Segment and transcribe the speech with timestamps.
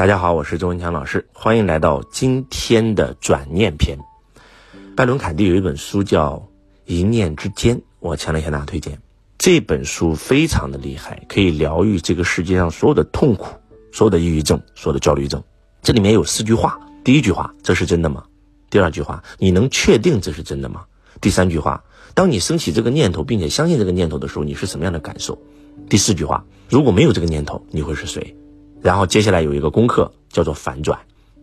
[0.00, 3.98] 大家好，我是周文强老师，欢迎来到今天的转念篇。
[4.96, 6.36] 拜伦·凯蒂有一本书叫
[6.90, 8.98] 《一念之间》，我强烈向大家推荐。
[9.36, 13.54] 这本书非常的厉害，可以疗愈这个世界上所有的痛苦、
[13.92, 15.44] 所有的抑郁症、所有的焦虑症。
[15.82, 18.24] 这里面有四句话：第一句话，这是真的吗？
[18.70, 20.86] 第二句话，你能确定这是真的吗？
[21.20, 25.38] 第三句话，当你升起这个念头，并且相信这个念头的时候，你是什么样的感受？
[25.90, 28.34] 第四句话，如果没有这个念头，你会是谁？
[28.82, 30.98] 然后接下来有一个功课叫做反转，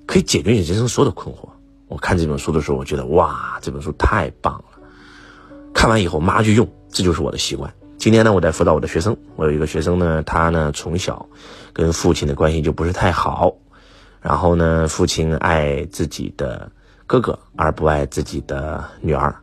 [0.05, 1.47] 可以解决你人生所有的困惑。
[1.87, 4.63] 我看这本书的时候，我觉得哇，这本书太棒了。
[5.73, 7.73] 看完以后马上就用，这就是我的习惯。
[7.97, 11.27] 今天呢，我在辅导我的学生，我有一个学生呢，他呢从小
[11.73, 13.54] 跟父亲的关系就不是太好，
[14.21, 16.71] 然后呢，父亲爱自己的
[17.05, 19.35] 哥哥而不爱自己的女儿。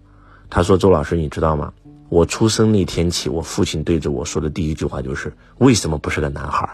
[0.50, 1.72] 他说：“周老师，你知道吗？
[2.10, 6.68] 我出生那天起，我父亲对着我说的第一句话就是为什么不是个男孩？”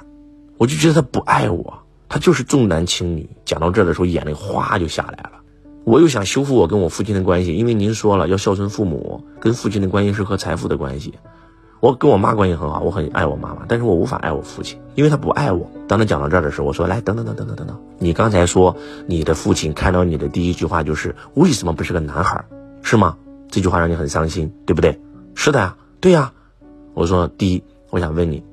[0.60, 1.72] 我就觉得他不爱我，
[2.06, 3.30] 他就是重男轻女。
[3.46, 5.40] 讲到这儿的时候，眼泪哗就下来了。
[5.84, 11.14] 我又想修复我跟我父亲的关系，因为您说了要孝顺父母，跟父亲的关系是和财富的关系。
[11.80, 15.66] 我跟我妈关系很好，我很爱我妈妈，但是我无法爱我父亲，因为他不爱我。
[15.88, 18.76] 当他讲到这儿的时候，我说来，等等等等等等等，你刚才说
[19.06, 22.44] 你的父亲看到你的第一句话就是为什么不是个男孩，
[22.82, 23.16] 是吗？
[23.48, 25.00] 这句话让你很伤心，对不对？
[25.34, 26.34] 是的呀，对呀。
[26.92, 28.44] 我说第一，我想问你，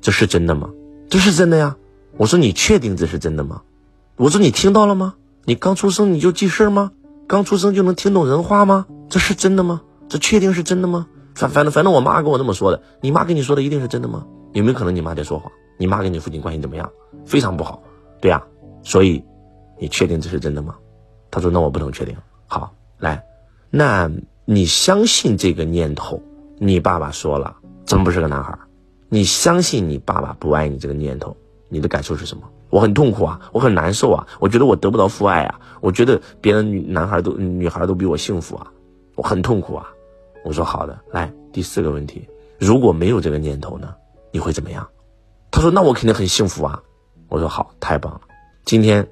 [0.00, 0.68] 这是真的吗？
[1.12, 1.76] 这是真的呀，
[2.16, 3.60] 我说你确定这是真的吗？
[4.16, 5.14] 我说你听到了吗？
[5.44, 6.90] 你刚出生你就记事吗？
[7.28, 8.86] 刚出生就能听懂人话吗？
[9.10, 9.82] 这是真的吗？
[10.08, 11.06] 这确定是真的吗？
[11.34, 14.24] 反反正反正我妈跟我这么说的，你妈跟你说的一定是真的吗？
[14.54, 15.52] 有没有可能你妈在说谎？
[15.76, 16.90] 你妈跟你父亲关系怎么样？
[17.26, 17.82] 非常不好，
[18.18, 18.42] 对呀，
[18.82, 19.22] 所以
[19.78, 20.74] 你确定这是真的吗？
[21.30, 22.16] 他说那我不能确定。
[22.46, 23.22] 好，来，
[23.68, 24.10] 那
[24.46, 26.22] 你相信这个念头？
[26.56, 28.58] 你爸爸说了，真不是个男孩？
[29.12, 31.36] 你相信你爸爸不爱你这个念头，
[31.68, 32.44] 你的感受是什么？
[32.70, 38.66] 我很痛苦啊，我很难受啊，我觉得我得不到父爱啊，我觉得别的女男孩都女孩都比我幸福啊，
[39.14, 39.86] 我很痛苦啊。
[40.46, 42.26] 我说好的，来第四个问题，
[42.58, 43.92] 如果没有这个念头呢，
[44.30, 44.88] 你会怎么样？
[45.50, 46.82] 他说那我肯定很幸福啊。
[47.28, 48.22] 我说好，太棒了。
[48.64, 49.06] 今天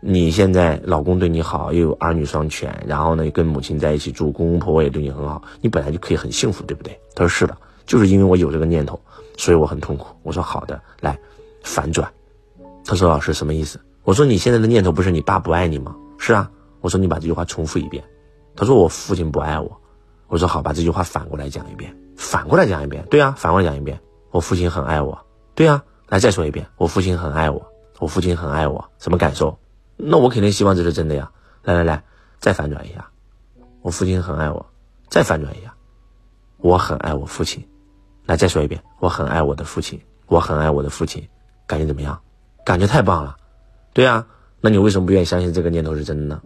[0.00, 6.98] 你现在老公对你好，又有儿女双全，然后呢跟母亲在一起住，公公婆婆也对你很好，你本来就可以很幸福，对不对？
[7.14, 9.00] 他说是的，就是因为我有这个念头。
[9.36, 10.14] 所以我很痛苦。
[10.22, 11.18] 我说好的，来
[11.64, 12.08] 反转。
[12.84, 13.80] 他说老师什么意思？
[14.04, 15.96] 我说你现在的念头不是你爸不爱你吗？
[16.18, 16.50] 是啊。
[16.80, 18.04] 我说你把这句话重复一遍。
[18.54, 19.80] 他说我父亲不爱我。
[20.28, 21.96] 我说好，把这句话反过来讲一遍。
[22.16, 23.04] 反过来讲一遍。
[23.10, 23.98] 对啊，反过来讲一遍。
[24.30, 25.18] 我父亲很爱我。
[25.56, 26.66] 对啊，来再说一遍。
[26.76, 27.66] 我父亲很爱我。
[27.98, 28.84] 我父亲很爱我。
[28.98, 29.58] 什么感受？
[29.96, 31.30] 那我肯定希望这是真的呀。
[31.64, 32.04] 来来来，
[32.38, 33.08] 再反转一下。
[33.82, 34.64] 我父亲很爱我。
[35.08, 35.74] 再反转一下。
[36.58, 37.66] 我很爱我父亲。
[38.26, 41.22] 来，再说一遍，我很爱我的父亲，我很爱我的父亲，
[41.66, 42.18] 感觉怎么样？
[42.64, 43.36] 感觉太棒了，
[43.92, 44.26] 对啊，
[44.60, 46.40] 那你为什么不愿意相信这个念头是真的呢？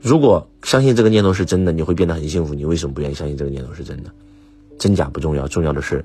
[0.00, 2.54] 如果相信这个念头是真的，你会变得很幸福。
[2.54, 4.10] 你为什么不愿意相信这个念头是真的？
[4.78, 6.04] 真假不重要，重要的是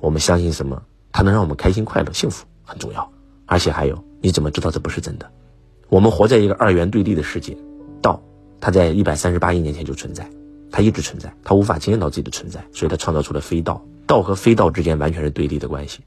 [0.00, 3.10] 我们相信什么，它能让我们开心、快乐、幸福，很重要。
[3.46, 5.30] 而且还有，你怎么知道这不是真的？
[5.88, 7.56] 我们活在一个二元对立的世界，
[8.02, 8.20] 道
[8.60, 10.28] 它在一百三十八亿年前就存在，
[10.70, 13.84] 它一直存在，它无法经验到自己的存在，所以它创造出了非道。
[14.06, 16.00] 道和非道之间完全是对立的关系。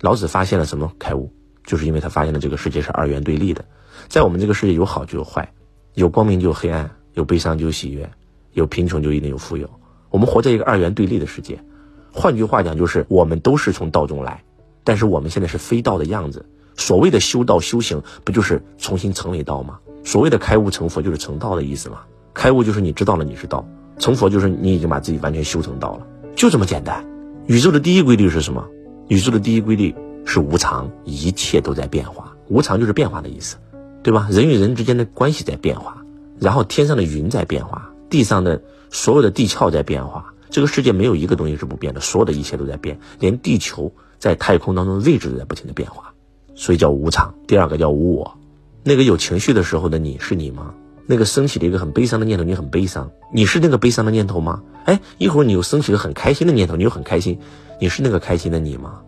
[0.00, 1.32] 老子发现了什么开悟？
[1.64, 3.64] 就是因为他发现了这个世界是二元对立的，
[4.08, 5.52] 在我们这个世界有好就有坏，
[5.94, 8.08] 有光明就有黑暗，有悲伤就有喜悦，
[8.52, 9.68] 有贫穷就一定有富有。
[10.08, 11.62] 我们活在一个二元对立的世界。
[12.10, 14.44] 换句话讲，就是我们都是从道中来，
[14.82, 16.46] 但是我们现在是非道的样子。
[16.76, 19.80] 所谓的修道修行，不就是重新成为道吗？
[20.04, 22.02] 所谓的开悟成佛，就是成道的意思吗？
[22.32, 23.68] 开悟就是你知道了你是道，
[23.98, 27.04] 成佛就是你已经把自己完全修成道了，就这么简单。
[27.46, 28.66] 宇宙的第一规律是什么？
[29.08, 29.94] 宇宙的第一规律
[30.24, 32.34] 是无常，一切都在变化。
[32.48, 33.56] 无常就是变化的意思，
[34.02, 34.28] 对吧？
[34.30, 36.04] 人与人之间的关系在变化，
[36.38, 40.32] 然后天上的云在变化，地上的所有的地壳在变化。
[40.50, 46.12] 这个世界没有一个东西是不变的，所有的一切都在变，连地球在太空当中的位置都在不停的变化，
[46.54, 47.34] 所以叫无常。
[47.46, 48.38] 第二个叫无我，
[48.82, 50.74] 那个有情绪的时候的你是你吗？
[51.10, 54.62] 那个升起的一个很悲伤的念头，你很悲伤，你是那个悲伤的念头吗？
[54.84, 57.38] 哎，一会儿你又升起了很开心的念头，你又很开心，
[57.80, 59.00] 你是那个开心的你吗？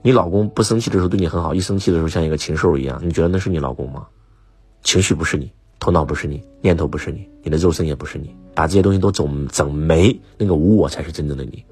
[0.00, 4.06] 你老公不生气的时候对你很好，一生气的时候像一个禽兽一样，你觉得那是你老公吗？
[4.82, 11.62] 情绪不是你，头脑不是你，念头不是你，你的肉身也不是你，把这些东西都整整没，那个无我才是真正的你。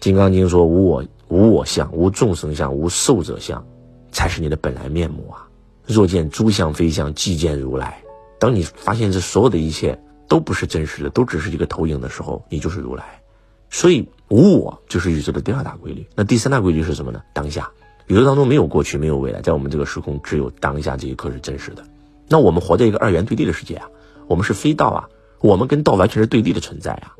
[0.00, 3.64] 金刚经说无我，无我相，无众生相，无寿者相，
[4.10, 5.46] 才是你的本来面目啊！
[5.86, 8.02] 若见诸相非相，即见如来。
[8.40, 13.20] 当你发现这所有的一切都不是真实的，都只是一个投影的时候，你就是如来。
[13.68, 16.06] 所以无我就是宇宙的第二大规律。
[16.16, 17.22] 那第三大规律是什么呢？
[17.32, 17.70] 当下，
[18.08, 21.84] 宇宙当中没有过去，没有未来，在我们这个时空，只有当下这一刻是真实的。
[22.28, 23.88] 那我们活在一个二元对立的世界啊，
[24.26, 25.08] 我们是非道啊，
[25.40, 27.14] 我们跟道完全是对立的存在啊。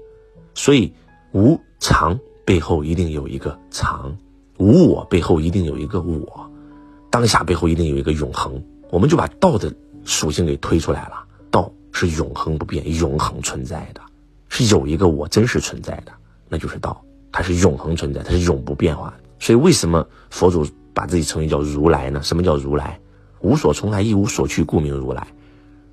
[0.55, 0.95] 所以
[1.33, 4.17] 无常背后一定有一个常，
[4.59, 6.51] 无我背后一定有一个我，
[7.11, 8.65] 当下背后一定有一个永恒。
[8.91, 9.73] 我们就把道的
[10.05, 14.01] 属性给推出来了，道是永恒不变、永恒存在的，
[14.49, 16.13] 是有一个我真实存在的，
[16.49, 17.03] 那就是道，
[17.33, 19.13] 它是永恒存在，它是永不变化。
[19.39, 20.67] 所以为什么佛祖？
[20.93, 22.21] 把自己称为叫如来呢？
[22.21, 22.99] 什么叫如来？
[23.41, 25.25] 无所从来，一无所去，故名如来。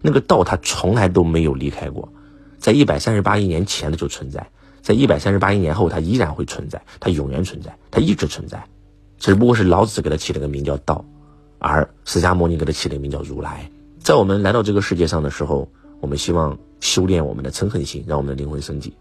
[0.01, 2.12] 那个道，它从来都没有离开过，
[2.57, 4.50] 在一百三十八亿年前的就存在，
[4.81, 8.62] 在一百三十八亿年后，它依然会存在，它永远存在，它一直存在。
[9.19, 11.06] 只不过是老子给它起了个名叫道，
[11.59, 13.69] 而释迦牟尼给它起了个名叫如来。
[14.00, 15.68] 在我们来到这个世界上的时候，
[16.00, 18.94] 我们希望修炼我们的嗔恨心，让我们的灵魂升级。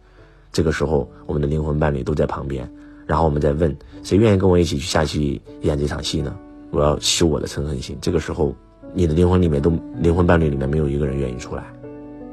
[0.53, 2.69] 这个时候，我们的灵魂伴侣都在旁边。
[3.07, 6.37] 然后我们再问谁愿意跟我一起去下去演这场戏呢？
[6.73, 7.97] 我要修我的嗔恨心。
[8.01, 8.53] 这个时候，
[8.93, 9.71] 你的灵魂里面都
[10.01, 11.65] 灵魂伴侣里面没有一个人愿意出来，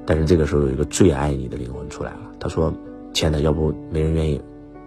[0.05, 2.31] 但是这个时候有一个最爱你的灵魂出来了。
[2.39, 2.73] 他说
[3.13, 4.41] ：“亲爱的，要不没人愿意，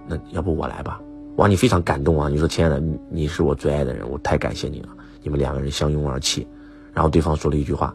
[0.08, 1.00] 那要不我来吧。”
[1.36, 2.28] 哇，你非常感动啊！
[2.28, 4.88] 你说：“亲爱的，你是我最爱的人，我太感谢你了。”
[5.22, 6.46] 你们两个人相拥而泣，
[6.96, 7.94] 然后对方说了一句话：“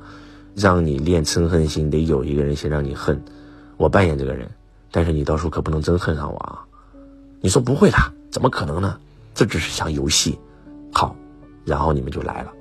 [0.53, 3.19] 让你练嗔恨心，得有一个人先让你恨。
[3.77, 4.47] 我扮演这个人，
[4.91, 6.63] 但是你到时候可不能真恨上我啊。”
[7.41, 7.97] 你说不会的，
[8.29, 8.99] 怎么可能呢？
[9.33, 10.37] 这只是场游戏，
[10.93, 11.15] 好，
[11.65, 12.53] 然后你们就来了，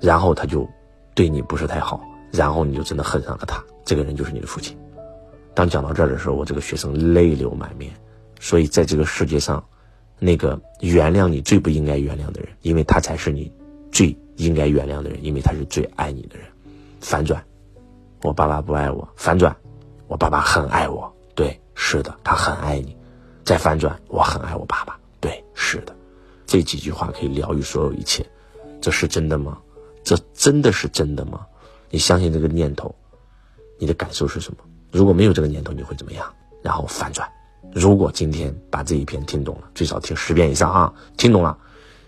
[0.00, 0.66] 然后他就
[1.14, 2.00] 对你不是太好，
[2.32, 3.62] 然后你就真的恨上了他。
[3.84, 4.74] 这个人就是你的父亲。
[5.52, 7.92] 当讲到这儿的时候，我这个学生泪流满面。
[8.40, 9.62] 所以在这个世界上，
[10.18, 13.52] 那个原谅你最不应该原谅的人，因为他才是你
[13.92, 16.46] 最应该原谅的人，因为他是最爱你的人。
[17.00, 17.44] 反转，
[18.22, 19.06] 我爸爸不爱我。
[19.16, 19.54] 反转，
[20.06, 21.12] 我爸爸很爱我。
[21.34, 22.96] 对，是的，他很爱你。
[23.44, 24.98] 再反转，我很爱我爸爸。
[25.20, 25.94] 对，是的，
[26.46, 28.24] 这几句话可以疗愈所有一切。
[28.80, 29.58] 这是真的吗？
[30.02, 31.46] 这真的是真的吗？
[31.90, 32.94] 你相信这个念头，
[33.78, 34.58] 你的感受是什么？
[34.90, 36.26] 如果没有这个念头，你会怎么样？
[36.62, 37.28] 然后反转。
[37.72, 40.94] 如果今天把这一篇听懂了，最少听十遍以上啊！
[41.16, 41.56] 听懂了，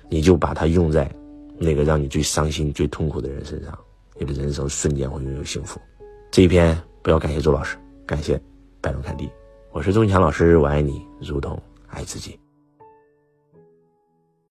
[0.09, 1.11] 你就把它用在
[1.59, 3.77] 那个让你最伤心、最痛苦的人身上，
[4.19, 5.81] 你的人生瞬间会拥有幸福。
[6.31, 7.77] 这一篇不要感谢周老师，
[8.07, 8.41] 感谢
[8.81, 9.29] 百龙看地。
[9.73, 12.39] 我是钟强老师，我爱你如同爱自己。